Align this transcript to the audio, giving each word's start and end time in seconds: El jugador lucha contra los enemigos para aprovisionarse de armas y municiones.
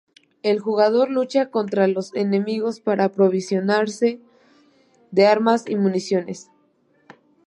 El 0.41 0.59
jugador 0.59 1.11
lucha 1.11 1.51
contra 1.51 1.87
los 1.87 2.15
enemigos 2.15 2.79
para 2.79 3.03
aprovisionarse 3.03 4.19
de 5.11 5.27
armas 5.27 5.65
y 5.69 5.75
municiones. 5.75 6.49